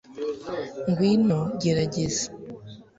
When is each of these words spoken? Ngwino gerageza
Ngwino 0.89 1.39
gerageza 1.61 2.25